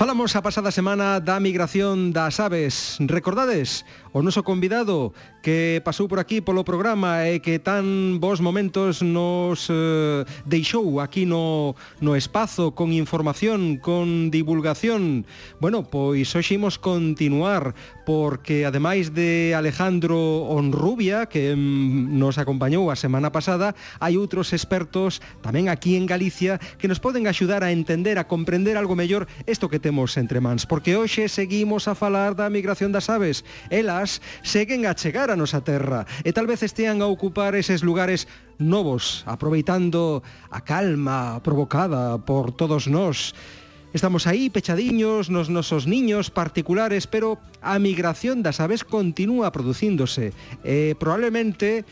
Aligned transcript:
Falamos 0.00 0.32
a 0.32 0.40
pasada 0.40 0.72
semana 0.72 1.20
da 1.20 1.36
migración 1.44 2.08
das 2.16 2.40
aves. 2.40 2.96
Recordades 3.04 3.84
o 4.16 4.24
noso 4.24 4.40
convidado 4.40 5.12
que 5.44 5.84
pasou 5.84 6.08
por 6.08 6.16
aquí 6.16 6.40
polo 6.40 6.64
programa 6.64 7.28
e 7.28 7.44
que 7.44 7.60
tan 7.60 8.16
bons 8.16 8.40
momentos 8.40 9.04
nos 9.04 9.68
eh, 9.68 10.24
deixou 10.48 11.04
aquí 11.04 11.28
no, 11.28 11.76
no 12.00 12.16
espazo 12.16 12.72
con 12.72 12.96
información, 12.96 13.76
con 13.76 14.32
divulgación. 14.32 15.28
Bueno, 15.60 15.84
pois 15.84 16.32
hoxe 16.32 16.56
imos 16.56 16.80
continuar 16.80 17.76
porque 18.10 18.66
ademais 18.66 19.14
de 19.14 19.54
Alejandro 19.54 20.18
Onrubia, 20.50 21.26
que 21.26 21.54
mm, 21.54 22.18
nos 22.18 22.42
acompañou 22.42 22.90
a 22.90 22.98
semana 22.98 23.30
pasada, 23.30 23.78
hai 24.02 24.18
outros 24.18 24.50
expertos 24.50 25.22
tamén 25.46 25.70
aquí 25.70 25.94
en 25.94 26.10
Galicia 26.10 26.58
que 26.58 26.90
nos 26.90 26.98
poden 26.98 27.30
axudar 27.30 27.62
a 27.62 27.70
entender, 27.70 28.18
a 28.18 28.26
comprender 28.26 28.74
algo 28.74 28.98
mellor 28.98 29.30
isto 29.46 29.70
que 29.70 29.78
temos 29.78 30.18
entre 30.18 30.42
mans, 30.42 30.66
porque 30.66 30.98
hoxe 30.98 31.30
seguimos 31.30 31.86
a 31.86 31.94
falar 31.94 32.34
da 32.34 32.50
migración 32.50 32.90
das 32.90 33.06
aves. 33.06 33.46
Elas 33.70 34.18
seguen 34.42 34.90
a 34.90 34.98
chegar 34.98 35.30
a 35.30 35.38
nosa 35.38 35.62
terra 35.62 36.02
e 36.26 36.34
tal 36.34 36.50
vez 36.50 36.66
estean 36.66 37.06
a 37.06 37.06
ocupar 37.06 37.54
eses 37.54 37.86
lugares 37.86 38.26
novos, 38.58 39.22
aproveitando 39.30 40.26
a 40.50 40.66
calma 40.66 41.38
provocada 41.46 42.18
por 42.18 42.50
todos 42.50 42.90
nós 42.90 43.38
Estamos 43.92 44.30
aí 44.30 44.50
pechadiños 44.50 45.34
nos 45.34 45.50
nosos 45.50 45.90
niños 45.90 46.30
particulares, 46.30 47.10
pero 47.10 47.42
a 47.58 47.74
migración 47.82 48.38
das 48.38 48.62
aves 48.62 48.86
continúa 48.86 49.50
producíndose. 49.50 50.30
E 50.62 50.94
probablemente 50.94 51.82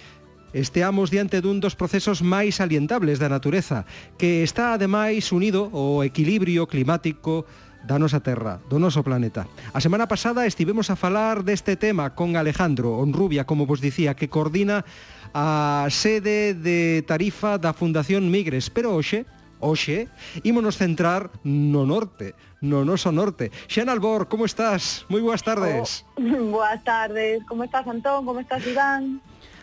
Esteamos 0.56 1.12
diante 1.12 1.44
dun 1.44 1.60
dos 1.60 1.76
procesos 1.76 2.24
máis 2.24 2.56
alientables 2.64 3.20
da 3.20 3.28
natureza, 3.28 3.84
que 4.16 4.40
está 4.40 4.72
ademais 4.72 5.28
unido 5.28 5.68
ao 5.76 6.00
equilibrio 6.00 6.64
climático 6.64 7.44
da 7.84 8.00
nosa 8.00 8.24
terra, 8.24 8.56
do 8.64 8.80
noso 8.80 9.04
planeta. 9.04 9.44
A 9.76 9.80
semana 9.84 10.08
pasada 10.08 10.48
estivemos 10.48 10.88
a 10.88 10.96
falar 10.96 11.44
deste 11.44 11.76
tema 11.76 12.16
con 12.16 12.40
Alejandro 12.40 12.96
Onrubia, 12.96 13.44
como 13.44 13.68
vos 13.68 13.84
dicía, 13.84 14.16
que 14.16 14.32
coordina 14.32 14.88
a 15.36 15.84
sede 15.92 16.56
de 16.56 17.04
Tarifa 17.04 17.60
da 17.60 17.76
Fundación 17.76 18.32
Migres, 18.32 18.72
pero 18.72 18.96
hoxe 18.96 19.28
Oxe, 19.60 20.06
ímonos 20.46 20.78
centrar 20.78 21.30
no 21.42 21.82
norte, 21.82 22.34
no 22.62 22.86
noso 22.86 23.10
norte. 23.10 23.50
Xana 23.66 23.90
Albor, 23.90 24.30
como 24.30 24.46
estás? 24.46 25.02
Moi 25.10 25.18
boas 25.18 25.42
tardes. 25.42 26.06
Oh, 26.14 26.54
boas 26.54 26.78
tardes. 26.86 27.42
Como 27.50 27.66
estás, 27.66 27.86
Antón? 27.86 28.22
Como 28.22 28.38
estás, 28.38 28.62
Iván? 28.62 29.18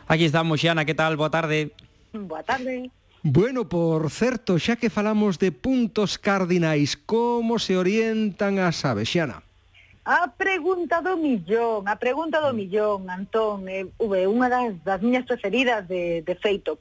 Aquí 0.07 0.27
estamos, 0.27 0.59
Xana, 0.59 0.83
que 0.83 0.93
tal? 0.93 1.15
Boa 1.15 1.31
tarde. 1.31 1.71
Boa 2.11 2.43
tarde. 2.43 2.91
Bueno, 3.23 3.65
por 3.65 4.11
certo, 4.11 4.59
xa 4.59 4.75
que 4.75 4.93
falamos 4.93 5.39
de 5.39 5.49
puntos 5.49 6.19
cardinais, 6.21 6.93
como 6.93 7.57
se 7.57 7.73
orientan 7.73 8.59
as 8.59 8.85
aves, 8.85 9.09
Xana? 9.09 9.41
A 10.05 10.29
pregunta 10.29 11.01
do 11.01 11.17
millón, 11.17 11.89
a 11.89 11.97
pregunta 11.97 12.37
do 12.37 12.53
millón, 12.53 13.09
Antón, 13.09 13.65
é 13.65 13.89
eh, 13.89 14.29
unha 14.29 14.45
das, 14.45 14.77
das 14.85 15.01
miñas 15.01 15.25
preferidas 15.25 15.81
de, 15.89 16.21
de 16.21 16.35
feito, 16.37 16.77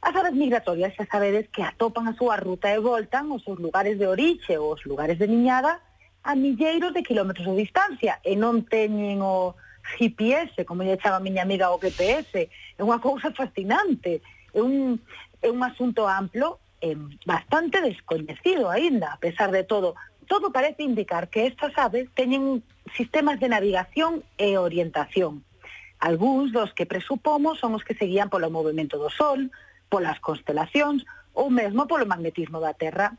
As 0.00 0.16
aves 0.16 0.32
migratorias 0.32 0.96
xa 0.96 1.04
sabedes 1.04 1.52
que 1.52 1.60
atopan 1.62 2.08
a 2.08 2.16
súa 2.16 2.40
ruta 2.40 2.72
e 2.72 2.80
voltan 2.80 3.28
os 3.36 3.44
seus 3.44 3.60
lugares 3.60 4.00
de 4.00 4.08
orixe 4.08 4.56
ou 4.56 4.72
os 4.72 4.82
lugares 4.88 5.20
de 5.20 5.28
niñada 5.28 5.84
a 6.24 6.32
milleiros 6.34 6.92
de 6.96 7.04
kilómetros 7.04 7.44
de 7.44 7.60
distancia 7.60 8.16
e 8.24 8.32
non 8.32 8.64
teñen 8.64 9.20
o 9.20 9.52
GPS, 10.00 10.64
como 10.64 10.84
lle 10.84 11.00
chama 11.00 11.20
a 11.20 11.24
miña 11.24 11.44
amiga 11.44 11.72
o 11.72 11.80
GPS. 11.80 12.48
É 12.48 12.82
unha 12.84 13.00
cousa 13.00 13.28
fascinante, 13.36 14.24
é 14.56 14.60
un, 14.64 14.96
é 15.44 15.48
un 15.52 15.60
asunto 15.60 16.08
amplo 16.08 16.60
e 16.80 16.96
bastante 17.28 17.84
descoñecido 17.84 18.72
aínda, 18.72 19.12
a 19.12 19.20
pesar 19.20 19.52
de 19.52 19.68
todo. 19.68 20.00
Todo 20.24 20.48
parece 20.48 20.80
indicar 20.80 21.28
que 21.28 21.44
estas 21.44 21.76
aves 21.76 22.08
teñen 22.16 22.64
sistemas 22.96 23.36
de 23.36 23.52
navegación 23.52 24.24
e 24.40 24.56
orientación. 24.56 25.44
Alguns 26.00 26.56
dos 26.56 26.72
que 26.72 26.88
presupomos 26.88 27.60
son 27.60 27.76
os 27.76 27.84
que 27.84 27.92
seguían 27.92 28.32
polo 28.32 28.48
movimento 28.48 28.96
do 28.96 29.12
Sol, 29.12 29.52
polas 29.90 30.22
constelacións 30.22 31.02
ou 31.34 31.50
mesmo 31.50 31.90
polo 31.90 32.06
magnetismo 32.06 32.62
da 32.62 32.72
Terra. 32.72 33.18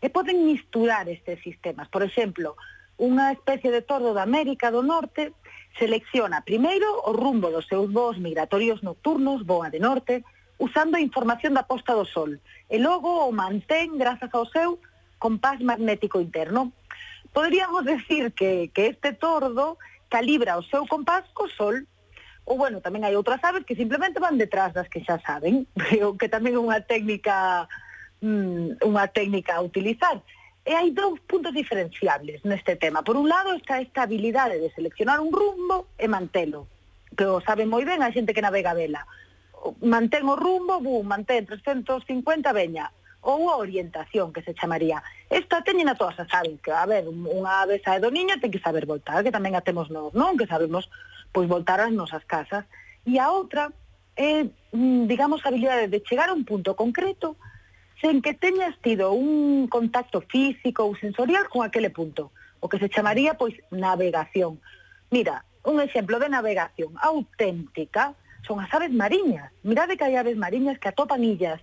E 0.00 0.08
poden 0.08 0.44
misturar 0.44 1.08
estes 1.08 1.40
sistemas. 1.40 1.88
Por 1.88 2.04
exemplo, 2.04 2.56
unha 3.00 3.32
especie 3.32 3.72
de 3.72 3.80
tordo 3.80 4.12
da 4.12 4.28
América 4.28 4.68
do 4.68 4.84
Norte 4.84 5.32
selecciona 5.80 6.44
primeiro 6.44 6.88
o 7.08 7.16
rumbo 7.16 7.48
dos 7.48 7.64
seus 7.64 7.88
voos 7.88 8.20
migratorios 8.20 8.84
nocturnos, 8.84 9.44
voa 9.48 9.72
de 9.72 9.80
norte, 9.80 10.24
usando 10.60 10.96
a 10.96 11.04
información 11.04 11.56
da 11.56 11.64
posta 11.64 11.96
do 11.96 12.04
sol, 12.04 12.36
e 12.68 12.76
logo 12.76 13.24
o 13.24 13.32
mantén 13.32 13.96
grazas 13.96 14.28
ao 14.36 14.44
seu 14.52 14.76
compás 15.16 15.60
magnético 15.64 16.20
interno. 16.20 16.72
Poderíamos 17.32 17.88
decir 17.92 18.36
que, 18.36 18.68
que 18.68 18.92
este 18.92 19.16
tordo 19.16 19.80
calibra 20.12 20.60
o 20.60 20.66
seu 20.68 20.84
compás 20.84 21.24
co 21.32 21.48
sol 21.48 21.88
ou 22.50 22.58
bueno, 22.58 22.82
tamén 22.82 23.06
hai 23.06 23.14
outras 23.14 23.38
aves 23.46 23.62
que 23.62 23.78
simplemente 23.78 24.18
van 24.18 24.34
detrás 24.34 24.74
das 24.74 24.90
que 24.90 25.06
xa 25.06 25.22
saben, 25.22 25.70
pero 25.78 26.18
que 26.18 26.26
tamén 26.26 26.58
é 26.58 26.60
unha 26.60 26.82
técnica 26.82 27.70
mm, 28.18 28.82
unha 28.82 29.06
técnica 29.06 29.54
a 29.54 29.62
utilizar. 29.62 30.18
E 30.66 30.74
hai 30.74 30.90
dous 30.90 31.22
puntos 31.30 31.54
diferenciables 31.54 32.42
neste 32.42 32.74
tema. 32.74 33.06
Por 33.06 33.14
un 33.14 33.30
lado 33.30 33.54
está 33.54 33.78
esta 33.78 34.02
habilidade 34.02 34.58
de 34.58 34.74
seleccionar 34.74 35.22
un 35.22 35.30
rumbo 35.30 35.94
e 35.94 36.10
mantelo, 36.10 36.66
que 37.14 37.22
o 37.22 37.38
sabe 37.38 37.70
moi 37.70 37.86
ben 37.86 38.02
a 38.02 38.10
xente 38.10 38.34
que 38.34 38.42
navega 38.42 38.74
vela. 38.74 39.06
Mantén 39.86 40.26
o 40.26 40.34
rumbo, 40.34 40.82
bu, 40.82 41.06
mantén 41.06 41.46
350, 41.46 42.50
veña, 42.50 42.90
ou 43.22 43.46
a 43.46 43.62
orientación 43.62 44.34
que 44.34 44.42
se 44.42 44.58
chamaría. 44.58 44.98
Esta 45.30 45.62
teñen 45.62 45.86
a 45.86 45.94
todas 45.94 46.18
as 46.18 46.34
aves, 46.34 46.58
que 46.58 46.74
a 46.74 46.82
ver, 46.82 47.06
unha 47.06 47.62
ave 47.62 47.78
sae 47.78 48.02
do 48.02 48.10
niño 48.10 48.42
ten 48.42 48.50
que 48.50 48.58
saber 48.58 48.90
voltar, 48.90 49.22
que 49.22 49.30
tamén 49.30 49.54
a 49.54 49.62
temos 49.62 49.86
nós, 49.86 50.10
non? 50.18 50.34
Que 50.34 50.50
sabemos 50.50 50.90
pois 51.32 51.48
voltar 51.48 51.80
ás 51.80 51.92
nosas 51.92 52.24
casas. 52.24 52.64
E 53.06 53.18
a 53.18 53.30
outra 53.30 53.72
é, 54.16 54.44
eh, 54.44 54.50
mm, 54.72 55.06
digamos, 55.06 55.44
a 55.44 55.48
habilidade 55.48 55.88
de 55.88 56.02
chegar 56.04 56.28
a 56.28 56.36
un 56.36 56.44
punto 56.44 56.76
concreto 56.76 57.36
sen 58.00 58.22
que 58.24 58.32
teñas 58.32 58.74
tido 58.80 59.12
un 59.12 59.68
contacto 59.68 60.24
físico 60.24 60.88
ou 60.88 60.96
sensorial 60.96 61.48
con 61.52 61.60
aquele 61.62 61.92
punto, 61.92 62.32
o 62.60 62.68
que 62.68 62.80
se 62.80 62.88
chamaría, 62.88 63.36
pois, 63.36 63.52
navegación. 63.70 64.56
Mira, 65.12 65.44
un 65.64 65.80
exemplo 65.80 66.18
de 66.18 66.32
navegación 66.32 66.96
auténtica 66.96 68.16
son 68.48 68.60
as 68.60 68.72
aves 68.72 68.90
mariñas. 68.92 69.52
Mirade 69.62 70.00
que 70.00 70.04
hai 70.04 70.16
aves 70.16 70.36
mariñas 70.36 70.80
que 70.80 70.88
atopan 70.88 71.20
illas 71.24 71.60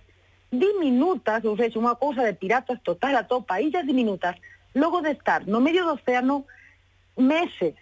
diminutas, 0.50 1.42
ou 1.44 1.58
seja, 1.58 1.76
unha 1.76 1.98
cousa 1.98 2.22
de 2.22 2.38
piratas 2.38 2.78
total, 2.86 3.18
atopa 3.18 3.58
illas 3.58 3.84
diminutas, 3.84 4.38
logo 4.78 5.02
de 5.02 5.12
estar 5.18 5.44
no 5.50 5.58
medio 5.58 5.84
do 5.84 5.98
océano 5.98 6.46
meses 7.18 7.74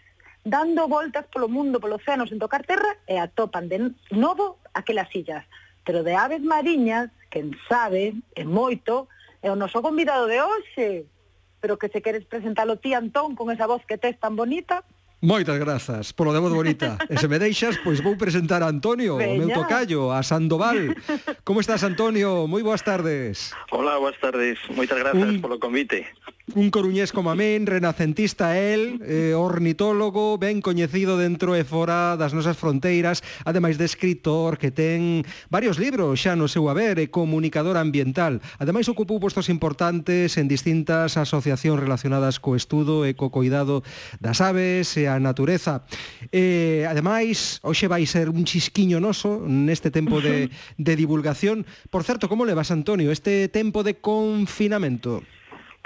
dando 0.47 0.87
voltas 0.87 1.27
polo 1.27 1.51
mundo, 1.51 1.83
polo 1.83 1.99
océano, 1.99 2.31
sen 2.31 2.39
tocar 2.39 2.62
terra, 2.62 2.95
e 3.11 3.19
atopan 3.19 3.67
de 3.67 3.91
novo 4.15 4.62
aquelas 4.79 5.11
illas. 5.11 5.43
Pero 5.83 6.07
de 6.07 6.15
aves 6.15 6.41
mariñas, 6.41 7.11
quen 7.34 7.51
sabe, 7.67 8.15
é 8.39 8.47
moito, 8.47 9.11
é 9.43 9.51
o 9.51 9.59
noso 9.59 9.83
convidado 9.83 10.31
de 10.31 10.39
hoxe. 10.39 11.11
Pero 11.59 11.83
que 11.83 11.91
se 11.91 11.99
queres 11.99 12.23
presentalo 12.31 12.79
ti, 12.79 12.95
Antón, 12.95 13.35
con 13.35 13.51
esa 13.51 13.67
voz 13.67 13.83
que 13.91 13.99
tes 13.99 14.15
tan 14.23 14.39
bonita, 14.39 14.87
Moitas 15.17 15.59
grazas 15.59 16.12
polo 16.12 16.31
de 16.31 16.39
voz 16.39 16.53
bonita. 16.53 17.01
E 17.11 17.17
se 17.17 17.27
me 17.27 17.41
deixas, 17.41 17.81
pois 17.83 18.05
vou 18.05 18.15
presentar 18.21 18.62
a 18.62 18.69
Antonio, 18.69 19.17
Veña. 19.17 19.33
o 19.33 19.37
meu 19.43 19.51
tocayo, 19.51 20.12
a 20.12 20.23
Sandoval. 20.23 20.95
Como 21.43 21.59
estás, 21.59 21.83
Antonio? 21.83 22.45
Moi 22.47 22.62
boas 22.62 22.85
tardes. 22.85 23.51
Hola, 23.73 23.97
boas 23.97 24.15
tardes. 24.21 24.61
Moitas 24.77 25.01
grazas 25.01 25.27
un, 25.27 25.41
polo 25.41 25.59
convite 25.59 26.06
un 26.55 26.71
coruñés 26.71 27.11
como 27.11 27.31
a 27.31 27.34
min, 27.34 27.67
renacentista 27.67 28.57
el, 28.57 29.03
eh, 29.03 29.34
ornitólogo, 29.34 30.39
ben 30.39 30.62
coñecido 30.62 31.19
dentro 31.19 31.59
e 31.59 31.67
fora 31.67 32.15
das 32.15 32.39
nosas 32.39 32.55
fronteiras, 32.55 33.27
ademais 33.43 33.83
de 33.83 33.87
escritor 33.91 34.55
que 34.55 34.71
ten 34.71 35.27
varios 35.51 35.83
libros 35.83 36.23
xa 36.23 36.39
no 36.39 36.47
seu 36.47 36.71
haber 36.71 37.03
e 37.03 37.11
comunicador 37.11 37.75
ambiental. 37.75 38.39
Ademais 38.62 38.87
ocupou 38.87 39.19
postos 39.19 39.51
importantes 39.51 40.39
en 40.39 40.47
distintas 40.47 41.19
asociacións 41.19 41.83
relacionadas 41.83 42.39
co 42.39 42.55
estudo 42.55 43.03
e 43.03 43.19
co 43.19 43.35
coidado 43.35 43.82
das 44.23 44.38
aves 44.38 44.94
e 44.94 45.11
a 45.11 45.19
natureza. 45.19 45.82
Eh, 46.31 46.87
ademais, 46.87 47.59
hoxe 47.67 47.91
vai 47.91 48.06
ser 48.06 48.31
un 48.31 48.47
chisquiño 48.47 49.03
noso 49.03 49.43
neste 49.43 49.91
tempo 49.91 50.23
de, 50.23 50.55
de 50.79 50.94
divulgación. 50.94 51.67
Por 51.91 52.06
certo, 52.06 52.31
como 52.31 52.47
le 52.47 52.55
vas, 52.55 52.70
Antonio, 52.70 53.11
este 53.11 53.50
tempo 53.50 53.82
de 53.82 53.99
confinamento? 53.99 55.26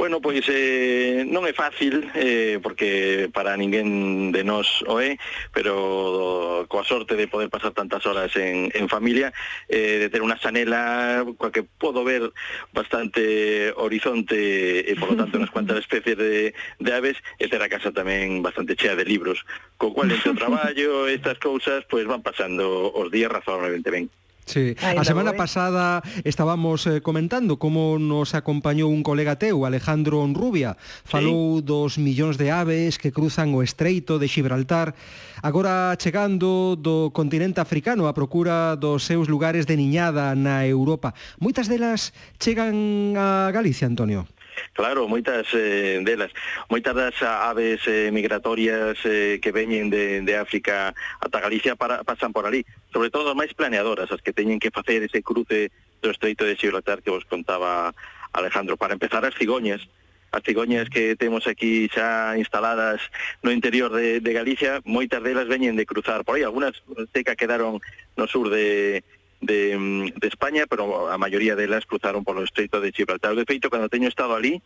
Bueno, 0.01 0.23
pois 0.23 0.41
eh, 0.49 1.29
non 1.29 1.45
é 1.45 1.53
fácil, 1.53 2.09
eh, 2.17 2.57
porque 2.65 3.29
para 3.37 3.53
ninguén 3.53 4.33
de 4.33 4.41
nós 4.41 4.81
o 4.89 4.97
é, 4.97 5.21
pero 5.53 6.65
coa 6.73 6.89
sorte 6.89 7.21
de 7.21 7.29
poder 7.29 7.53
pasar 7.53 7.77
tantas 7.77 8.09
horas 8.09 8.33
en, 8.33 8.73
en 8.73 8.89
familia, 8.89 9.29
eh, 9.69 10.01
de 10.01 10.09
ter 10.09 10.25
unha 10.25 10.41
xanela 10.41 11.21
coa 11.37 11.53
que 11.53 11.69
podo 11.69 12.01
ver 12.01 12.33
bastante 12.73 13.77
horizonte 13.77 14.89
e, 14.89 14.97
por 14.97 15.13
lo 15.13 15.21
tanto, 15.21 15.37
unhas 15.37 15.53
cuantas 15.53 15.77
especies 15.85 16.17
de, 16.17 16.57
de 16.57 16.91
aves, 16.97 17.21
e 17.37 17.45
ter 17.53 17.61
a 17.61 17.69
casa 17.69 17.93
tamén 17.93 18.41
bastante 18.41 18.81
chea 18.81 18.97
de 18.97 19.05
libros, 19.05 19.45
co 19.77 19.93
cual 19.93 20.09
entre 20.09 20.33
o 20.33 20.41
traballo, 20.41 21.13
estas 21.13 21.37
cousas, 21.37 21.85
pois 21.85 22.09
van 22.09 22.25
pasando 22.25 22.89
os 22.89 23.13
días 23.13 23.29
razonablemente 23.29 23.93
ben. 23.93 24.09
Sí, 24.51 24.75
a 24.83 25.07
semana 25.07 25.31
eh. 25.31 25.39
pasada 25.39 26.03
estábamos 26.27 26.83
eh, 26.91 26.99
comentando 26.99 27.63
como 27.63 28.03
nos 28.03 28.35
acompañou 28.35 28.91
un 28.91 29.07
colega 29.07 29.39
teu, 29.39 29.63
Alejandro 29.63 30.19
Onrubia, 30.27 30.75
falou 31.07 31.63
sí. 31.63 31.71
dos 31.71 32.03
millóns 32.03 32.35
de 32.35 32.51
aves 32.51 32.99
que 32.99 33.15
cruzan 33.15 33.55
o 33.55 33.63
estreito 33.63 34.19
de 34.19 34.27
Gibraltar, 34.27 34.99
agora 35.39 35.95
chegando 36.03 36.75
do 36.75 37.15
continente 37.15 37.63
africano 37.63 38.11
a 38.11 38.17
procura 38.17 38.75
dos 38.75 39.07
seus 39.07 39.31
lugares 39.31 39.71
de 39.71 39.79
niñada 39.79 40.35
na 40.35 40.67
Europa. 40.67 41.15
Moitas 41.39 41.71
delas 41.71 42.11
chegan 42.43 43.15
a 43.15 43.55
Galicia, 43.55 43.87
Antonio. 43.87 44.27
Claro, 44.73 45.09
moitas 45.09 45.47
eh, 45.55 46.01
delas. 46.03 46.31
Moitas 46.69 46.95
das 46.95 47.17
aves 47.23 47.81
eh, 47.87 48.11
migratorias 48.13 48.99
eh, 49.05 49.39
que 49.43 49.53
veñen 49.53 49.91
de, 49.91 50.23
de 50.23 50.35
África 50.37 50.95
ata 51.21 51.41
Galicia 51.41 51.77
para, 51.77 52.05
pasan 52.05 52.33
por 52.33 52.47
ali. 52.47 52.65
Sobre 52.93 53.11
todo 53.11 53.31
as 53.31 53.39
máis 53.39 53.53
planeadoras, 53.55 54.11
as 54.11 54.23
que 54.23 54.33
teñen 54.33 54.59
que 54.59 54.71
facer 54.71 55.03
ese 55.03 55.23
cruce 55.23 55.71
do 56.01 56.11
estreito 56.11 56.45
de 56.45 56.57
Gibraltar 56.57 57.03
que 57.03 57.13
vos 57.13 57.25
contaba 57.29 57.93
Alejandro. 58.33 58.77
Para 58.77 58.95
empezar, 58.95 59.25
as 59.25 59.37
cigoñas, 59.37 59.85
as 60.33 60.43
cigoñas 60.47 60.89
que 60.89 61.17
temos 61.17 61.47
aquí 61.47 61.91
xa 61.91 62.39
instaladas 62.39 63.03
no 63.43 63.51
interior 63.51 63.91
de, 63.93 64.21
de 64.21 64.33
Galicia, 64.33 64.81
moitas 64.87 65.23
delas 65.23 65.51
veñen 65.51 65.77
de 65.77 65.87
cruzar 65.87 66.25
por 66.25 66.37
aí. 66.37 66.43
Algunas 66.47 66.79
seca 67.13 67.37
quedaron 67.37 67.83
no 68.17 68.27
sur 68.31 68.49
de, 68.49 69.03
de, 69.41 69.77
mm, 69.77 70.21
de 70.21 70.29
España, 70.29 70.67
pero 70.69 71.11
a 71.11 71.19
maioría 71.19 71.57
delas 71.57 71.87
cruzaron 71.87 72.25
polo 72.25 72.45
estreito 72.45 72.81
de 72.81 72.93
Gibraltar. 72.93 73.35
De 73.35 73.45
feito, 73.45 73.71
cando 73.71 73.89
teño 73.89 74.09
estado 74.09 74.37
ali, 74.37 74.63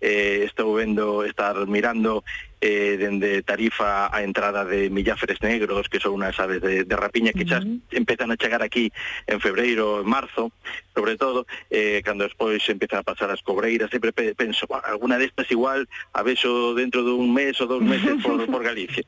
eh, 0.00 0.44
estou 0.44 0.74
vendo 0.74 1.24
estar 1.24 1.56
mirando 1.66 2.24
eh, 2.60 2.96
dende 2.98 3.42
Tarifa 3.42 4.14
a 4.14 4.22
entrada 4.22 4.64
de 4.64 4.90
milláferes 4.90 5.40
negros, 5.40 5.88
que 5.88 6.00
son 6.00 6.20
unhas 6.20 6.36
aves 6.40 6.60
de, 6.60 6.84
de 6.84 6.96
rapiña 6.96 7.32
que 7.32 7.48
xa 7.48 7.60
uh 7.60 7.64
-huh. 7.64 7.96
empezan 7.96 8.32
a 8.32 8.36
chegar 8.36 8.60
aquí 8.60 8.92
en 9.26 9.40
febreiro, 9.40 10.00
en 10.00 10.08
marzo, 10.08 10.52
sobre 10.92 11.16
todo, 11.16 11.46
eh, 11.70 12.00
cando 12.04 12.24
despois 12.24 12.60
empezan 12.68 13.00
a 13.00 13.08
pasar 13.08 13.30
as 13.30 13.40
cobreiras, 13.40 13.92
sempre 13.92 14.12
penso, 14.12 14.66
alguna 14.84 15.16
destas 15.16 15.48
igual 15.52 15.88
a 16.12 16.20
vexo 16.24 16.74
dentro 16.74 17.04
dun 17.04 17.32
mes 17.32 17.56
ou 17.60 17.68
dous 17.68 17.84
meses 17.84 18.20
por, 18.24 18.40
por 18.52 18.62
Galicia. 18.64 19.04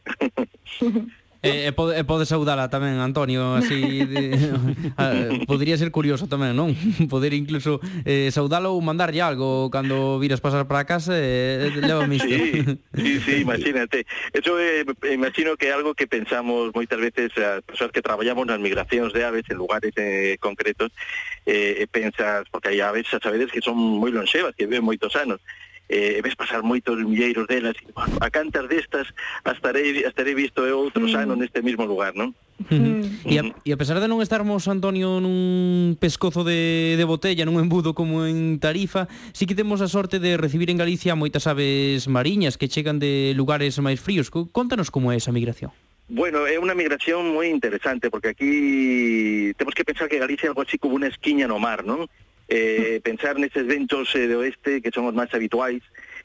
E, 1.39 1.71
e, 1.71 1.73
pode, 1.73 1.95
e 1.95 2.03
pode 2.03 2.27
saudala 2.27 2.67
tamén, 2.67 2.99
Antonio, 2.99 3.55
así... 3.55 4.03
De, 4.03 4.51
a, 4.99 5.15
ah, 5.15 5.31
podría 5.47 5.79
ser 5.79 5.95
curioso 5.95 6.27
tamén, 6.27 6.59
non? 6.59 6.75
Poder 7.13 7.31
incluso 7.31 7.79
eh, 8.03 8.35
saudalo 8.35 8.75
ou 8.75 8.83
mandarlle 8.83 9.23
algo 9.23 9.71
cando 9.71 10.19
viras 10.19 10.43
pasar 10.43 10.67
para 10.67 10.83
casa, 10.83 11.15
eh, 11.15 11.71
leva 11.79 12.11
misto. 12.11 12.27
Sí, 12.27 12.67
sí, 12.99 13.13
sí, 13.23 13.35
imagínate. 13.47 14.03
Eso 14.35 14.59
eh, 14.59 14.83
imagino 15.15 15.55
que 15.55 15.71
é 15.71 15.73
algo 15.79 15.95
que 15.95 16.11
pensamos 16.11 16.75
moitas 16.75 16.99
veces 16.99 17.31
as 17.39 17.63
persoas 17.63 17.95
que 17.95 18.03
traballamos 18.03 18.43
nas 18.43 18.59
migracións 18.59 19.15
de 19.15 19.23
aves 19.23 19.47
en 19.47 19.63
lugares 19.63 19.95
eh, 19.95 20.43
concretos, 20.43 20.91
eh, 21.47 21.87
pensas, 21.87 22.51
porque 22.51 22.75
hai 22.75 22.83
aves, 22.83 23.07
xa 23.07 23.23
sabedes, 23.23 23.55
que 23.55 23.63
son 23.63 23.79
moi 23.79 24.11
lonxevas, 24.11 24.59
que 24.59 24.67
viven 24.67 24.83
moitos 24.83 25.15
anos, 25.15 25.39
eh, 25.89 26.21
ves 26.23 26.37
pasar 26.37 26.63
moitos 26.63 27.01
milleiros 27.01 27.49
delas 27.49 27.75
e, 27.81 27.91
bueno, 27.97 28.21
a 28.21 28.29
cantas 28.29 28.69
destas 28.69 29.09
estarei, 29.45 30.05
estarei 30.05 30.37
visto 30.37 30.65
eh, 30.65 30.71
eu 30.71 30.85
outro 30.85 31.09
mm. 31.09 31.17
ano 31.17 31.35
neste 31.35 31.65
mesmo 31.65 31.89
lugar, 31.89 32.13
non? 32.13 32.37
Mm. 32.71 33.25
E, 33.25 33.39
a, 33.39 33.43
e 33.65 33.71
a 33.73 33.79
pesar 33.81 33.97
de 34.03 34.11
non 34.11 34.21
estarmos, 34.21 34.69
Antonio, 34.69 35.23
nun 35.23 35.97
pescozo 35.97 36.45
de, 36.45 36.99
de 37.01 37.07
botella, 37.09 37.49
nun 37.49 37.57
embudo 37.57 37.97
como 37.97 38.29
en 38.29 38.61
Tarifa, 38.61 39.09
sí 39.33 39.49
que 39.49 39.57
temos 39.57 39.81
a 39.81 39.89
sorte 39.89 40.21
de 40.21 40.37
recibir 40.37 40.69
en 40.69 40.77
Galicia 40.77 41.17
moitas 41.17 41.49
aves 41.49 42.11
mariñas 42.11 42.61
que 42.61 42.69
chegan 42.69 43.01
de 43.01 43.33
lugares 43.33 43.81
máis 43.81 44.03
fríos. 44.03 44.29
Contanos 44.29 44.93
como 44.93 45.15
é 45.15 45.17
esa 45.17 45.33
migración. 45.33 45.73
Bueno, 46.09 46.49
é 46.49 46.57
unha 46.57 46.73
migración 46.73 47.37
moi 47.37 47.53
interesante, 47.53 48.09
porque 48.09 48.33
aquí 48.33 48.53
temos 49.61 49.77
que 49.77 49.85
pensar 49.85 50.09
que 50.09 50.21
Galicia 50.21 50.49
é 50.49 50.53
algo 50.53 50.65
así 50.65 50.81
como 50.81 50.97
unha 50.97 51.09
esquiña 51.13 51.47
no 51.47 51.61
mar, 51.61 51.85
non? 51.85 52.11
eh, 52.49 53.01
pensar 53.05 53.37
nestes 53.37 53.69
ventos 53.69 54.09
eh, 54.17 54.27
de 54.27 54.37
oeste 54.37 54.81
que 54.81 54.91
son 54.91 55.05
os 55.05 55.15
máis 55.15 55.29
habituais 55.37 55.85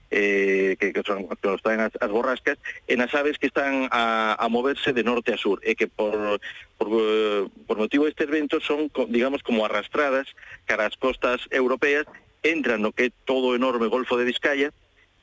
eh, 0.09 0.77
que, 0.79 0.93
que, 0.93 1.03
son, 1.03 1.27
que 1.27 1.47
nos 1.47 1.61
traen 1.61 1.83
as, 1.83 1.91
as 1.99 2.11
borrascas 2.11 2.57
e 2.87 2.95
nas 2.95 3.11
aves 3.11 3.35
que 3.35 3.51
están 3.51 3.91
a, 3.91 4.39
a 4.39 4.47
moverse 4.47 4.95
de 4.95 5.03
norte 5.03 5.35
a 5.35 5.41
sur 5.41 5.59
e 5.67 5.75
que 5.75 5.91
por, 5.91 6.39
por, 6.79 6.87
eh, 6.87 7.43
por 7.67 7.75
motivo 7.75 8.07
destes 8.07 8.31
ventos 8.31 8.63
son, 8.63 8.87
digamos, 9.11 9.43
como 9.43 9.67
arrastradas 9.67 10.31
cara 10.63 10.87
as 10.87 10.95
costas 10.95 11.43
europeas 11.51 12.07
entran 12.43 12.79
no 12.79 12.95
que 12.95 13.11
é 13.11 13.15
todo 13.27 13.51
o 13.51 13.55
enorme 13.59 13.91
Golfo 13.91 14.15
de 14.15 14.27
Vizcaya 14.27 14.71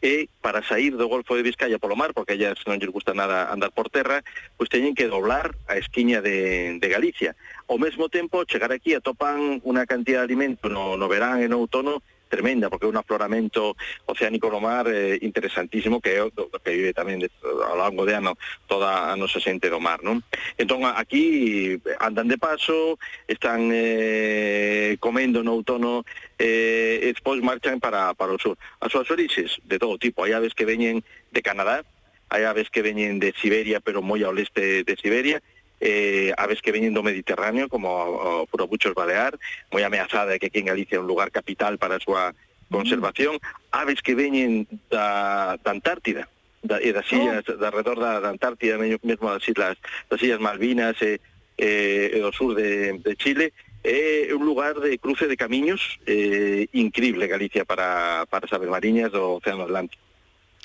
e 0.01 0.33
para 0.41 0.65
sair 0.65 0.97
do 0.97 1.09
Golfo 1.09 1.37
de 1.37 1.45
Vizcaya 1.45 1.79
polo 1.79 1.97
mar, 1.97 2.17
porque 2.17 2.33
ellas 2.35 2.57
non 2.65 2.81
lles 2.81 2.89
gusta 2.89 3.13
nada 3.13 3.53
andar 3.53 3.71
por 3.77 3.93
terra, 3.93 4.25
pois 4.57 4.73
teñen 4.73 4.97
que 4.97 5.13
doblar 5.13 5.53
a 5.69 5.77
esquiña 5.77 6.25
de, 6.25 6.81
de 6.81 6.89
Galicia. 6.89 7.37
Ao 7.69 7.77
mesmo 7.77 8.09
tempo, 8.09 8.49
chegar 8.49 8.73
aquí 8.73 8.97
atopan 8.97 9.61
unha 9.61 9.85
cantidad 9.85 10.25
de 10.25 10.29
alimento 10.33 10.73
no, 10.73 10.97
no 10.97 11.07
verán 11.09 11.45
e 11.45 11.49
no 11.49 11.61
outono 11.61 12.01
tremenda, 12.31 12.71
porque 12.71 12.87
é 12.87 12.93
un 12.95 12.97
afloramento 12.97 13.75
oceánico 14.07 14.47
no 14.47 14.63
mar 14.63 14.87
eh, 14.87 15.19
interesantísimo 15.21 15.99
que 15.99 16.15
é 16.15 16.23
o 16.23 16.31
que 16.31 16.71
vive 16.71 16.95
tamén 16.95 17.19
de, 17.19 17.29
ao 17.43 17.75
longo 17.75 18.07
de 18.07 18.15
ano 18.15 18.39
toda 18.71 19.11
a 19.11 19.19
nosa 19.19 19.43
xente 19.43 19.67
do 19.67 19.83
mar, 19.83 19.99
non? 20.07 20.23
Entón, 20.55 20.87
aquí 20.87 21.77
eh, 21.83 21.99
andan 21.99 22.31
de 22.31 22.39
paso, 22.39 22.97
están 23.27 23.75
eh, 23.75 24.95
comendo 25.03 25.43
no 25.43 25.59
outono 25.59 26.07
eh, 26.39 27.03
e 27.03 27.11
despois 27.11 27.43
marchan 27.43 27.83
para, 27.83 28.15
para 28.15 28.33
o 28.33 28.39
sur. 28.39 28.55
As 28.79 28.95
súas 28.95 29.11
orixes, 29.11 29.59
de 29.67 29.83
todo 29.83 29.99
tipo, 29.99 30.23
hai 30.23 30.33
aves 30.33 30.55
que 30.55 30.65
veñen 30.65 31.03
de 31.35 31.43
Canadá, 31.43 31.83
hai 32.31 32.47
aves 32.47 32.71
que 32.71 32.87
veñen 32.87 33.19
de 33.19 33.35
Siberia, 33.35 33.83
pero 33.83 34.07
moi 34.07 34.23
ao 34.23 34.33
leste 34.33 34.87
de 34.87 34.95
Siberia, 34.95 35.43
eh, 35.81 36.33
aves 36.37 36.61
que 36.61 36.73
veñen 36.73 36.93
do 36.93 37.03
Mediterráneo, 37.03 37.69
como 37.69 37.89
o, 37.89 38.45
o 38.45 38.47
probuchos 38.47 38.93
balear, 38.95 39.35
moi 39.73 39.83
ameazada 39.83 40.39
que 40.39 40.53
aquí 40.53 40.61
en 40.61 40.69
Galicia 40.69 41.01
é 41.01 41.03
un 41.03 41.09
lugar 41.09 41.33
capital 41.33 41.81
para 41.81 41.97
a 41.97 42.05
súa 42.05 42.37
conservación, 42.71 43.41
aves 43.73 44.05
que 44.05 44.15
veñen 44.15 44.69
da, 44.93 45.57
da 45.59 45.71
Antártida, 45.73 46.29
da, 46.63 46.79
e 46.79 46.93
das 46.93 47.09
oh. 47.11 47.17
illas, 47.17 47.43
oh. 47.49 47.57
da 47.57 47.73
redor 47.73 47.99
da, 47.99 48.21
da 48.21 48.31
Antártida, 48.31 48.79
mesmo 48.79 49.27
das 49.33 49.43
islas, 49.49 49.81
das 50.07 50.21
illas 50.23 50.39
Malvinas 50.39 51.01
e, 51.03 51.19
e, 51.57 52.13
e 52.15 52.19
do 52.21 52.31
sur 52.31 52.55
de, 52.55 53.01
de 53.01 53.17
Chile, 53.17 53.51
É 53.81 54.29
un 54.37 54.45
lugar 54.45 54.79
de 54.79 54.99
cruce 54.99 55.27
de 55.27 55.41
camiños 55.41 55.99
eh, 56.05 56.69
increíble 56.73 57.27
Galicia 57.27 57.65
para, 57.65 58.27
para 58.29 58.45
as 58.45 58.53
aves 58.53 58.69
mariñas 58.69 59.09
do 59.09 59.41
Océano 59.41 59.65
Atlántico. 59.65 60.05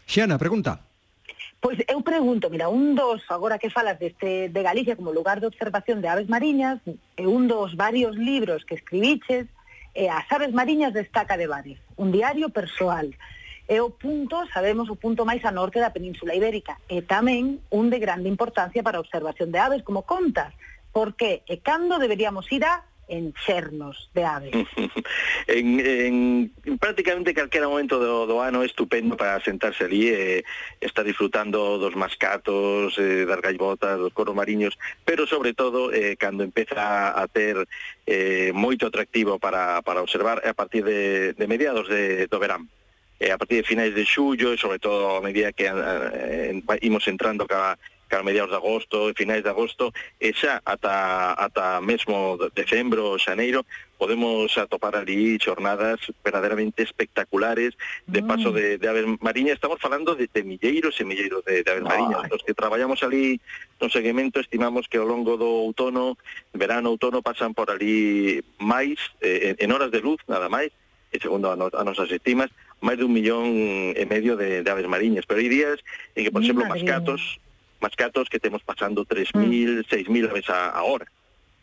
Xiana, 0.03 0.35
pregunta. 0.35 0.83
Pois 1.65 1.79
eu 1.87 1.99
pregunto, 2.01 2.51
mira, 2.51 2.69
un 2.69 2.93
dos, 2.93 3.25
agora 3.27 3.57
que 3.57 3.71
falas 3.71 3.97
deste, 3.97 4.49
de 4.49 4.61
Galicia 4.61 4.95
como 4.95 5.11
lugar 5.11 5.41
de 5.41 5.47
observación 5.47 5.99
de 5.99 6.07
aves 6.07 6.29
mariñas, 6.29 6.77
é 7.17 7.25
un 7.25 7.49
dos 7.49 7.73
varios 7.73 8.13
libros 8.13 8.61
que 8.69 8.77
escribiches, 8.77 9.49
e 9.97 10.05
As 10.05 10.29
aves 10.29 10.53
mariñas 10.53 10.93
destaca 10.93 11.33
de 11.41 11.49
Bares, 11.49 11.81
un 11.97 12.13
diario 12.13 12.53
persoal. 12.53 13.09
É 13.65 13.81
o 13.81 13.89
punto, 13.89 14.45
sabemos, 14.53 14.93
o 14.93 14.99
punto 15.01 15.25
máis 15.25 15.41
a 15.41 15.49
norte 15.49 15.81
da 15.81 15.89
Península 15.89 16.37
Ibérica, 16.37 16.77
e 16.85 17.01
tamén 17.01 17.57
un 17.73 17.89
de 17.89 17.97
grande 17.97 18.29
importancia 18.29 18.85
para 18.85 19.01
a 19.01 19.03
observación 19.05 19.49
de 19.49 19.57
aves, 19.57 19.81
como 19.81 20.05
contas, 20.05 20.53
porque 20.93 21.41
e 21.49 21.65
cando 21.65 21.97
deberíamos 21.97 22.45
ir 22.53 22.61
a 22.61 22.85
enchernos 23.07 24.09
de 24.13 24.23
aves. 24.25 24.53
en, 25.47 25.79
en, 25.85 26.51
en 26.65 26.77
prácticamente 26.77 27.33
calquera 27.33 27.67
momento 27.67 27.99
do, 27.99 28.25
do 28.25 28.39
ano 28.41 28.63
é 28.63 28.65
estupendo 28.65 29.17
para 29.17 29.39
sentarse 29.41 29.83
ali 29.83 30.09
e 30.09 30.39
eh, 30.39 30.43
estar 30.81 31.03
disfrutando 31.03 31.77
dos 31.77 31.95
mascatos, 31.95 32.97
eh, 32.97 33.25
das 33.25 33.41
gaivotas, 33.41 33.99
dos 33.99 34.13
coros 34.13 34.35
mariños, 34.35 34.77
pero 35.03 35.27
sobre 35.27 35.53
todo 35.53 35.93
eh, 35.93 36.15
cando 36.17 36.43
empeza 36.43 37.13
a 37.13 37.27
ter 37.27 37.67
eh, 38.05 38.51
moito 38.53 38.87
atractivo 38.87 39.39
para, 39.39 39.81
para 39.81 40.01
observar 40.01 40.41
a 40.45 40.53
partir 40.53 40.83
de, 40.83 41.33
de 41.33 41.45
mediados 41.47 41.87
de, 41.87 42.27
do 42.27 42.39
verán 42.39 42.69
eh, 43.19 43.31
a 43.31 43.37
partir 43.37 43.61
de 43.61 43.67
finais 43.67 43.95
de 43.95 44.05
xullo 44.05 44.51
e 44.53 44.57
sobre 44.57 44.79
todo 44.79 45.15
a 45.17 45.21
medida 45.21 45.53
que 45.53 45.67
eh, 45.67 46.61
imos 46.81 47.07
entrando 47.07 47.47
cada, 47.47 47.79
cara 48.15 48.23
a 48.23 48.23
mediados 48.23 48.51
de 48.51 48.55
agosto 48.55 49.09
e 49.09 49.13
finais 49.13 49.43
de 49.43 49.51
agosto 49.51 49.91
e 50.23 50.31
xa 50.31 50.63
ata, 50.63 51.35
ata 51.35 51.83
mesmo 51.83 52.39
decembro, 52.55 53.19
xaneiro 53.19 53.67
podemos 53.99 54.55
atopar 54.55 54.95
ali 54.95 55.35
xornadas 55.35 55.99
verdadeiramente 56.23 56.83
espectaculares 56.83 57.75
de 58.07 58.23
paso 58.23 58.55
de, 58.55 58.79
de 58.79 58.87
aves 58.87 59.03
mariña 59.19 59.51
estamos 59.51 59.83
falando 59.83 60.15
de, 60.15 60.31
de 60.31 60.43
milleiros 60.47 60.95
e 60.95 61.03
milleiros 61.03 61.43
de, 61.43 61.63
de 61.63 61.69
aves 61.71 61.83
mariñas. 61.83 62.23
Os 62.31 62.43
que 62.43 62.55
traballamos 62.55 63.03
ali 63.03 63.43
no 63.83 63.91
seguimento 63.91 64.39
estimamos 64.39 64.87
que 64.87 64.95
ao 64.95 65.07
longo 65.07 65.35
do 65.35 65.67
outono 65.67 66.15
verano, 66.55 66.95
outono 66.95 67.19
pasan 67.19 67.51
por 67.51 67.67
ali 67.67 68.39
máis, 68.63 68.95
eh, 69.19 69.59
en 69.59 69.69
horas 69.75 69.91
de 69.91 69.99
luz 69.99 70.23
nada 70.31 70.47
máis, 70.47 70.71
e 71.11 71.19
segundo 71.19 71.51
a, 71.51 71.55
no, 71.59 71.67
a 71.67 71.83
nosas 71.83 72.07
estimas, 72.11 72.51
máis 72.79 72.95
dun 72.95 73.11
millón 73.11 73.91
e 73.91 74.03
medio 74.07 74.39
de, 74.39 74.63
de 74.63 74.69
aves 74.71 74.87
mariñas. 74.87 75.27
Pero 75.27 75.39
hai 75.39 75.51
días 75.51 75.79
en 76.15 76.27
que, 76.27 76.31
por 76.31 76.43
exemplo, 76.43 76.67
mascatos, 76.67 77.43
mascatos 77.85 78.29
que 78.31 78.41
temos 78.41 78.65
pasando 78.65 79.05
3.000, 79.05 79.85
6.000 79.85 80.09
mm. 80.09 80.33
veces 80.33 80.49
a, 80.49 80.73
a 80.73 80.81
hora. 80.83 81.05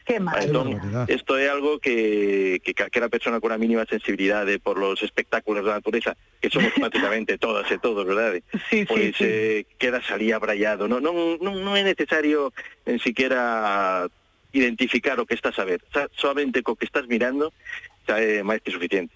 Que 0.04 0.16
entón, 0.16 0.82
isto 1.06 1.38
é 1.38 1.46
algo 1.46 1.78
que, 1.78 2.58
que 2.64 2.74
calquera 2.74 3.08
persona 3.08 3.38
con 3.38 3.54
a 3.54 3.58
mínima 3.58 3.86
sensibilidade 3.86 4.58
por 4.58 4.74
los 4.74 4.98
espectáculos 4.98 5.62
da 5.62 5.78
natureza, 5.78 6.18
que 6.42 6.50
somos 6.50 6.74
prácticamente 6.74 7.38
todas 7.38 7.70
e 7.70 7.78
todos, 7.78 8.02
verdade? 8.02 8.42
Sí, 8.66 8.82
pois 8.82 9.14
sí, 9.14 9.22
eh, 9.22 9.58
quedas 9.78 10.10
ali 10.10 10.34
abrallado. 10.34 10.90
Non, 10.90 10.98
non, 10.98 11.38
non, 11.38 11.54
non 11.62 11.78
é 11.78 11.86
necesario 11.86 12.50
en 12.82 12.98
siquiera 12.98 14.10
identificar 14.50 15.22
o 15.22 15.26
que 15.26 15.38
estás 15.38 15.54
a 15.62 15.64
ver. 15.70 15.86
Xa, 15.94 16.10
solamente 16.18 16.66
co 16.66 16.74
que 16.74 16.86
estás 16.90 17.06
mirando 17.06 17.54
xa 18.02 18.18
é 18.18 18.42
máis 18.42 18.58
que 18.58 18.74
suficiente. 18.74 19.14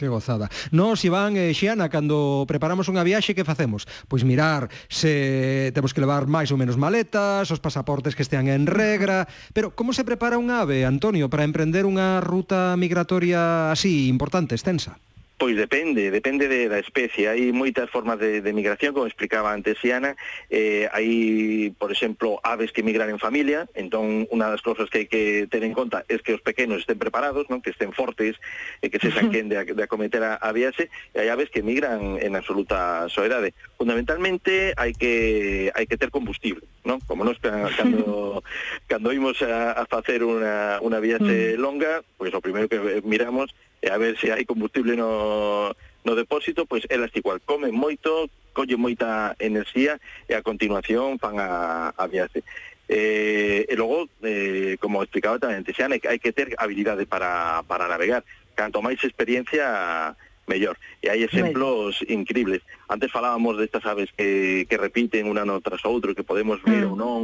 Que 0.00 0.08
gozada. 0.08 0.48
Nos, 0.72 1.04
Iván 1.04 1.36
e 1.36 1.52
Xiana, 1.52 1.92
cando 1.92 2.48
preparamos 2.48 2.88
unha 2.88 3.04
viaxe, 3.04 3.36
que 3.36 3.44
facemos? 3.44 3.84
Pois 4.08 4.24
mirar 4.24 4.72
se 4.88 5.76
temos 5.76 5.92
que 5.92 6.00
levar 6.00 6.24
máis 6.24 6.48
ou 6.48 6.56
menos 6.56 6.80
maletas, 6.80 7.52
os 7.52 7.60
pasaportes 7.60 8.16
que 8.16 8.24
estean 8.24 8.48
en 8.48 8.64
regra... 8.64 9.28
Pero 9.52 9.76
como 9.76 9.92
se 9.92 10.08
prepara 10.08 10.40
un 10.40 10.48
ave, 10.48 10.88
Antonio, 10.88 11.28
para 11.28 11.44
emprender 11.44 11.84
unha 11.84 12.16
ruta 12.24 12.80
migratoria 12.80 13.68
así, 13.68 14.08
importante, 14.08 14.56
extensa? 14.56 14.96
Pois 15.40 15.56
depende, 15.56 16.10
depende 16.10 16.48
de, 16.48 16.68
da 16.68 16.76
especie. 16.76 17.24
Hai 17.24 17.48
moitas 17.48 17.88
formas 17.88 18.20
de, 18.20 18.44
de 18.44 18.52
migración, 18.52 18.92
como 18.92 19.08
explicaba 19.08 19.56
antes 19.56 19.80
Iana. 19.80 20.12
Eh, 20.52 20.84
hai, 20.92 21.72
por 21.80 21.88
exemplo, 21.88 22.36
aves 22.44 22.76
que 22.76 22.84
migran 22.84 23.08
en 23.08 23.16
familia, 23.16 23.64
entón 23.72 24.28
unha 24.28 24.52
das 24.52 24.60
cousas 24.60 24.92
que 24.92 25.00
hai 25.00 25.08
que 25.08 25.48
ter 25.48 25.64
en 25.64 25.72
conta 25.72 26.04
é 26.12 26.20
que 26.20 26.36
os 26.36 26.44
pequenos 26.44 26.84
estén 26.84 27.00
preparados, 27.00 27.48
non 27.48 27.64
que 27.64 27.72
estén 27.72 27.96
fortes, 27.96 28.36
e 28.84 28.84
eh, 28.84 28.88
que 28.92 29.00
se 29.00 29.08
saquen 29.16 29.48
de, 29.48 29.64
de 29.72 29.80
acometer 29.80 30.20
a, 30.20 30.36
a 30.36 30.52
viaxe, 30.52 30.92
e 31.16 31.24
hai 31.24 31.32
aves 31.32 31.48
que 31.48 31.64
migran 31.64 32.20
en 32.20 32.36
absoluta 32.36 33.08
soedade 33.08 33.56
fundamentalmente 33.80 34.76
hai 34.76 34.92
que 34.92 35.72
hai 35.72 35.88
que 35.88 35.96
ter 35.96 36.12
combustible, 36.12 36.68
non? 36.84 37.00
Como 37.08 37.24
nós 37.24 37.40
cando 37.80 38.44
cando 38.84 39.08
imos 39.08 39.40
a, 39.40 39.72
a 39.72 39.88
facer 39.88 40.20
unha 40.20 40.76
unha 40.84 41.00
viaxe 41.00 41.56
mm. 41.56 41.64
longa, 41.64 42.04
pois 42.20 42.28
o 42.36 42.44
primeiro 42.44 42.68
que 42.68 42.76
miramos 43.08 43.48
é 43.80 43.88
a 43.88 43.96
ver 43.96 44.20
se 44.20 44.28
hai 44.28 44.44
combustible 44.44 45.00
no 45.00 45.72
no 46.04 46.12
depósito, 46.12 46.68
pois 46.68 46.84
elas 46.92 47.08
igual 47.16 47.40
comen 47.40 47.72
moito, 47.72 48.28
colle 48.52 48.76
moita 48.76 49.32
enerxía 49.40 49.96
e 50.28 50.36
a 50.36 50.44
continuación 50.44 51.16
fan 51.16 51.40
a, 51.40 51.96
a 51.96 52.04
viaxe. 52.04 52.44
Eh, 52.84 53.64
e 53.64 53.74
logo, 53.80 54.12
eh, 54.20 54.76
como 54.76 55.00
explicaba 55.00 55.40
tamén 55.40 55.64
Tixana, 55.64 55.96
hai 55.96 56.20
que 56.20 56.36
ter 56.36 56.52
habilidade 56.60 57.08
para, 57.08 57.64
para 57.64 57.88
navegar. 57.88 58.28
Canto 58.52 58.84
máis 58.84 59.00
experiencia 59.00 60.12
mellor. 60.50 60.74
E 60.98 61.06
hai 61.06 61.22
exemplos 61.22 62.02
bueno. 62.02 62.10
increíbles. 62.18 62.66
Antes 62.90 63.14
falábamos 63.14 63.54
destas 63.54 63.86
aves 63.86 64.10
que, 64.10 64.66
que 64.66 64.74
repiten 64.74 65.30
unha 65.30 65.46
no 65.46 65.62
tras 65.62 65.86
outro, 65.86 66.18
que 66.18 66.26
podemos 66.26 66.58
ver 66.66 66.82
mm. 66.82 66.90
ou 66.90 66.98
non 66.98 67.20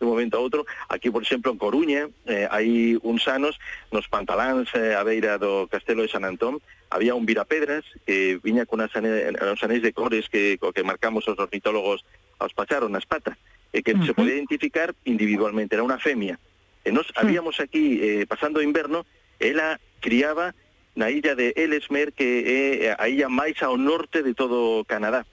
de 0.00 0.02
un 0.08 0.16
momento 0.16 0.40
a 0.40 0.42
outro. 0.42 0.64
Aquí, 0.88 1.12
por 1.12 1.20
exemplo, 1.20 1.52
en 1.52 1.60
Coruña, 1.60 2.08
eh, 2.24 2.48
hai 2.48 2.96
uns 3.04 3.28
anos, 3.28 3.60
nos 3.92 4.08
pantaláns 4.08 4.72
eh, 4.72 4.96
a 4.96 5.04
beira 5.04 5.36
do 5.36 5.68
Castelo 5.68 6.00
de 6.00 6.08
San 6.08 6.24
Antón, 6.24 6.64
había 6.88 7.12
un 7.12 7.28
virapedras 7.28 7.84
que 8.08 8.40
viña 8.40 8.64
con 8.64 8.80
sane, 8.88 9.28
uns 9.36 9.62
anéis 9.62 9.84
de 9.84 9.92
cores 9.92 10.32
que, 10.32 10.56
que 10.56 10.82
marcamos 10.82 11.28
os 11.28 11.36
ornitólogos 11.36 12.08
aos 12.40 12.56
pacharon 12.56 12.96
nas 12.96 13.04
patas, 13.04 13.36
e 13.70 13.84
que 13.84 13.92
uh 13.92 14.00
-huh. 14.00 14.06
se 14.08 14.16
podía 14.16 14.34
identificar 14.34 14.96
individualmente, 15.04 15.76
era 15.76 15.84
unha 15.84 16.00
femia. 16.00 16.40
E 16.82 16.90
nos 16.90 17.12
mm. 17.12 17.20
habíamos 17.20 17.60
aquí, 17.60 18.00
eh, 18.00 18.24
pasando 18.24 18.58
o 18.58 18.66
inverno, 18.66 19.04
ela 19.38 19.78
criaba 20.00 20.56
na 20.96 21.10
illa 21.10 21.34
de 21.34 21.54
Ellesmer 21.56 22.12
que 22.12 22.88
é 22.88 22.96
a 22.98 23.08
illa 23.08 23.28
máis 23.28 23.60
ao 23.62 23.76
norte 23.76 24.22
de 24.22 24.34
todo 24.34 24.84
Canadá. 24.86 25.26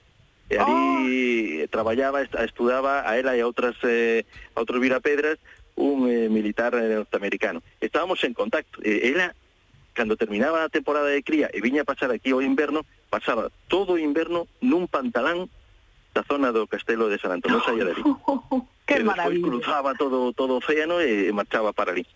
E 0.48 0.56
ali 0.56 1.60
oh. 1.60 1.68
traballaba, 1.68 2.24
estudaba 2.24 3.04
a 3.04 3.18
ela 3.20 3.36
e 3.36 3.40
a 3.40 3.46
outras 3.46 3.76
eh, 3.84 4.24
a 4.56 4.64
outros 4.64 4.80
virapedras 4.80 5.36
un 5.76 6.08
eh, 6.08 6.28
militar 6.28 6.74
norteamericano. 6.74 7.62
Estábamos 7.80 8.24
en 8.24 8.34
contacto. 8.34 8.80
Eh, 8.82 9.12
ela 9.12 9.34
cando 9.92 10.16
terminaba 10.16 10.64
a 10.64 10.68
temporada 10.68 11.10
de 11.10 11.22
cría 11.22 11.50
e 11.52 11.60
viña 11.60 11.82
a 11.82 11.88
pasar 11.90 12.14
aquí 12.14 12.30
o 12.32 12.38
inverno, 12.38 12.86
pasaba 13.10 13.50
todo 13.66 13.98
o 13.98 14.00
inverno 14.00 14.46
nun 14.62 14.86
pantalán 14.86 15.50
da 16.14 16.22
zona 16.22 16.54
do 16.54 16.70
castelo 16.70 17.10
de 17.10 17.18
San 17.18 17.34
Antonio 17.34 17.58
Sallarí. 17.66 17.98
Oh, 18.06 18.40
de 18.46 18.62
ali. 18.62 18.62
que 18.88 19.04
maravilla. 19.04 19.42
cruzaba 19.42 19.98
todo 19.98 20.32
todo 20.32 20.54
o 20.54 20.62
océano 20.62 21.02
e 21.02 21.28
marchaba 21.34 21.74
para 21.74 21.92
ali. 21.92 22.06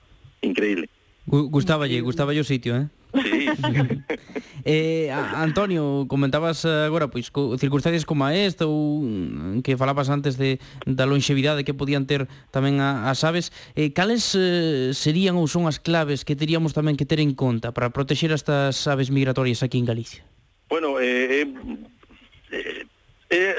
Increíble. 0.40 0.88
Gustáballe, 1.26 2.00
gustáballe 2.02 2.42
o 2.42 2.44
sitio, 2.44 2.74
eh? 2.74 2.86
Sí. 3.14 3.46
eh, 4.64 5.10
Antonio, 5.12 6.06
comentabas 6.08 6.64
agora 6.64 7.08
pois 7.08 7.30
co, 7.30 7.54
circunstancias 7.58 8.02
como 8.08 8.26
esta 8.26 8.66
ou 8.66 9.04
mm, 9.04 9.62
que 9.62 9.76
falabas 9.76 10.08
antes 10.10 10.34
de 10.34 10.58
da 10.82 11.06
lonxevidade 11.06 11.62
que 11.62 11.76
podían 11.76 12.08
ter 12.08 12.26
tamén 12.50 12.82
a, 12.82 13.06
as 13.12 13.22
aves, 13.22 13.54
eh, 13.78 13.94
cales 13.94 14.34
eh, 14.34 14.90
serían 14.96 15.38
ou 15.38 15.46
son 15.46 15.68
as 15.68 15.78
claves 15.78 16.26
que 16.26 16.34
teríamos 16.34 16.74
tamén 16.74 16.96
que 16.98 17.06
ter 17.06 17.20
en 17.20 17.36
conta 17.36 17.70
para 17.70 17.94
protexer 17.94 18.34
estas 18.34 18.88
aves 18.88 19.12
migratorias 19.12 19.62
aquí 19.62 19.78
en 19.78 19.86
Galicia? 19.86 20.24
Bueno, 20.66 20.98
eh, 20.98 21.44
eh, 21.44 21.46
eh, 22.50 22.82
eh 23.30 23.54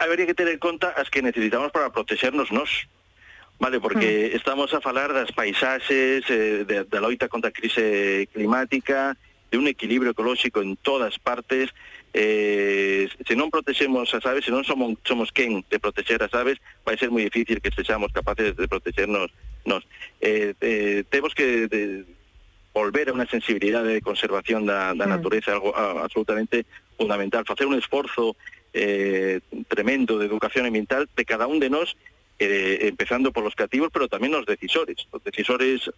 habería 0.00 0.26
que 0.26 0.34
ter 0.34 0.48
en 0.48 0.58
conta 0.58 0.90
as 0.96 1.12
que 1.12 1.22
necesitamos 1.22 1.70
para 1.70 1.92
protexernos 1.92 2.48
nós 2.50 2.88
Vale, 3.58 3.80
porque 3.80 4.30
mm. 4.32 4.36
estamos 4.36 4.74
a 4.74 4.80
falar 4.80 5.12
das 5.12 5.32
paisaxes, 5.32 6.28
eh, 6.28 6.64
de, 6.68 6.84
da 6.84 7.00
loita 7.00 7.28
contra 7.28 7.48
a 7.48 7.56
crise 7.56 8.28
climática, 8.32 9.16
de 9.50 9.56
un 9.56 9.66
equilibrio 9.66 10.12
ecolóxico 10.12 10.60
en 10.60 10.76
todas 10.76 11.18
partes. 11.18 11.72
Eh, 12.12 13.08
se 13.24 13.36
non 13.36 13.52
protexemos 13.52 14.12
as 14.12 14.24
aves, 14.24 14.44
se 14.44 14.52
non 14.52 14.64
somos, 14.64 15.00
somos 15.04 15.32
quen 15.32 15.64
de 15.68 15.80
protexer 15.80 16.20
as 16.20 16.32
aves, 16.36 16.60
vai 16.84 17.00
ser 17.00 17.08
moi 17.08 17.24
difícil 17.24 17.60
que 17.60 17.72
sexamos 17.72 18.12
capaces 18.12 18.56
de 18.56 18.68
protexernos 18.68 19.32
nos. 19.64 19.84
Eh, 20.20 20.52
eh, 20.60 21.04
temos 21.08 21.32
que 21.32 21.68
de, 21.68 22.04
volver 22.76 23.08
a 23.08 23.16
unha 23.16 23.24
sensibilidade 23.24 23.88
de 23.88 24.04
conservación 24.04 24.68
da, 24.68 24.92
da 24.92 25.08
mm. 25.08 25.12
natureza, 25.16 25.56
algo 25.56 25.72
a, 25.72 26.04
absolutamente 26.04 26.68
fundamental. 27.00 27.48
Facer 27.48 27.64
un 27.64 27.80
esforzo 27.80 28.36
eh, 28.76 29.40
tremendo 29.68 30.20
de 30.20 30.28
educación 30.28 30.68
ambiental 30.68 31.08
de 31.08 31.24
cada 31.24 31.48
un 31.48 31.56
de 31.56 31.72
nós 31.72 31.96
eh, 32.38 32.88
empezando 32.88 33.32
por 33.32 33.44
los 33.44 33.54
cativos, 33.54 33.88
pero 33.92 34.08
tamén 34.08 34.36
os 34.36 34.44
decisores. 34.44 35.08
Os 35.08 35.22
decisores 35.24 35.88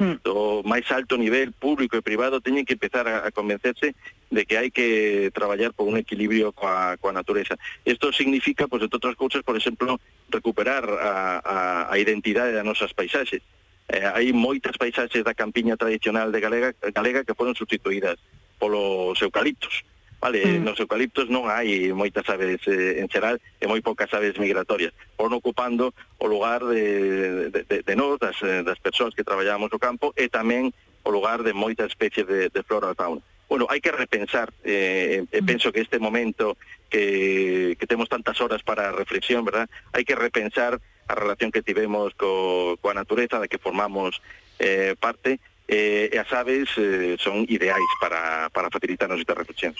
mm. 0.00 0.24
do 0.24 0.64
máis 0.64 0.88
alto 0.88 1.20
nivel 1.20 1.52
público 1.52 2.00
e 2.00 2.02
privado 2.02 2.40
teñen 2.40 2.64
que 2.64 2.74
empezar 2.74 3.04
a, 3.08 3.28
a 3.28 3.30
convencerse 3.30 3.92
de 4.32 4.42
que 4.48 4.56
hai 4.56 4.72
que 4.72 5.28
traballar 5.36 5.76
por 5.76 5.84
un 5.84 6.00
equilibrio 6.00 6.56
coa, 6.56 6.96
coa 6.96 7.12
natureza. 7.12 7.60
Isto 7.84 8.08
significa, 8.10 8.64
pois, 8.64 8.80
pues, 8.80 8.88
entre 8.88 8.96
outras 8.96 9.16
cousas, 9.20 9.42
por 9.44 9.56
exemplo, 9.60 10.00
recuperar 10.32 10.88
a, 10.88 11.12
a, 11.44 11.58
a 11.92 11.94
identidade 12.00 12.56
das 12.56 12.64
nosas 12.64 12.96
paisaxes. 12.96 13.44
Eh, 13.92 14.08
hai 14.08 14.32
moitas 14.32 14.80
paisaxes 14.80 15.20
da 15.20 15.36
campiña 15.36 15.76
tradicional 15.76 16.32
de 16.32 16.40
Galega, 16.40 16.70
Galega 16.96 17.28
que 17.28 17.36
foron 17.36 17.52
sustituídas 17.52 18.16
polos 18.56 19.20
eucaliptos. 19.20 19.84
Vale, 20.22 20.46
mm. 20.46 20.62
nos 20.62 20.78
eucaliptos 20.78 21.26
non 21.26 21.50
hai 21.50 21.90
moitas 21.90 22.22
aves 22.30 22.62
eh, 22.70 23.02
en 23.02 23.10
xeral 23.10 23.42
e 23.58 23.66
moi 23.66 23.82
poucas 23.82 24.06
aves 24.14 24.38
migratorias. 24.38 24.94
Pon 25.18 25.34
ocupando 25.34 25.90
o 26.22 26.30
lugar 26.30 26.62
de, 26.62 27.50
de, 27.50 27.66
de, 27.66 27.82
de 27.82 27.94
nós, 27.98 28.22
das, 28.22 28.38
eh, 28.46 28.62
das 28.62 28.78
persoas 28.78 29.18
que 29.18 29.26
traballamos 29.26 29.66
no 29.74 29.82
campo, 29.82 30.14
e 30.14 30.30
tamén 30.30 30.70
o 31.02 31.10
lugar 31.10 31.42
de 31.42 31.50
moitas 31.50 31.90
especies 31.90 32.22
de, 32.22 32.46
de 32.54 32.62
flora 32.62 32.94
e 32.94 32.98
fauna. 32.98 33.18
Bueno, 33.50 33.66
hai 33.66 33.82
que 33.82 33.90
repensar, 33.90 34.54
eh, 34.62 35.26
mm. 35.26 35.42
penso 35.42 35.74
que 35.74 35.82
este 35.82 35.98
momento 35.98 36.54
que, 36.86 37.74
que 37.74 37.90
temos 37.90 38.06
tantas 38.06 38.38
horas 38.38 38.62
para 38.62 38.94
reflexión, 38.94 39.42
verdad? 39.42 39.66
hai 39.90 40.06
que 40.06 40.14
repensar 40.14 40.78
a 41.10 41.14
relación 41.18 41.50
que 41.50 41.66
tivemos 41.66 42.14
co, 42.14 42.78
coa 42.78 42.94
natureza 42.94 43.42
da 43.42 43.50
que 43.50 43.58
formamos 43.58 44.22
eh, 44.62 44.94
parte, 44.94 45.42
eh, 45.66 46.14
e 46.14 46.16
as 46.18 46.30
aves 46.30 46.70
eh, 46.78 47.18
son 47.18 47.42
ideais 47.50 47.90
para, 47.98 48.54
para 48.54 48.70
facilitarnos 48.70 49.18
esta 49.18 49.34
reflexión. 49.34 49.74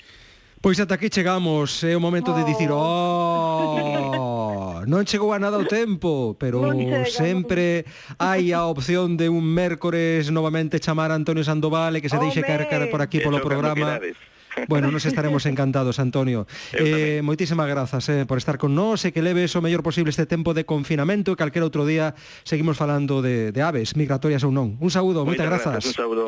Pois 0.62 0.78
ata 0.78 0.94
aquí 0.94 1.10
chegamos, 1.10 1.82
é 1.82 1.98
o 1.98 2.00
momento 2.00 2.30
oh. 2.30 2.38
de 2.38 2.46
dicir, 2.46 2.70
oh, 2.70 4.78
non 4.86 5.02
chegou 5.02 5.34
a 5.34 5.42
nada 5.42 5.58
o 5.58 5.66
tempo, 5.66 6.38
pero 6.38 6.70
sempre 7.10 7.82
hai 8.14 8.54
a 8.54 8.70
opción 8.70 9.18
de 9.18 9.26
un 9.26 9.42
mércores 9.42 10.30
novamente 10.30 10.78
chamar 10.78 11.10
a 11.10 11.18
Antonio 11.18 11.42
Sandoval 11.42 11.98
e 11.98 12.00
que 12.00 12.06
se 12.06 12.14
deixe 12.14 12.46
caer 12.46 12.70
por 12.94 13.02
aquí 13.02 13.18
polo 13.18 13.42
programa. 13.42 13.98
Bueno, 14.68 14.90
nos 14.90 15.06
estaremos 15.06 15.46
encantados, 15.46 15.98
Antonio. 15.98 16.46
Eh, 16.76 17.24
moitísimas 17.24 17.64
grazas 17.64 18.04
eh, 18.12 18.28
por 18.28 18.36
estar 18.36 18.60
con 18.60 18.76
nós 18.76 19.00
e 19.08 19.08
que 19.08 19.24
leves 19.24 19.56
o 19.56 19.64
mellor 19.64 19.80
posible 19.80 20.12
este 20.12 20.28
tempo 20.28 20.52
de 20.52 20.68
confinamento 20.68 21.32
e 21.32 21.40
calquera 21.40 21.64
outro 21.64 21.88
día 21.88 22.12
seguimos 22.44 22.76
falando 22.76 23.24
de, 23.24 23.48
de 23.48 23.60
aves 23.64 23.96
migratorias 23.96 24.44
ou 24.44 24.52
non. 24.52 24.76
Un 24.76 24.92
saúdo, 24.92 25.24
moitas, 25.24 25.40
moitas 25.40 25.48
grazas. 25.48 25.80
grazas. 25.80 25.88
Un 25.88 25.96
saúdo. 25.96 26.24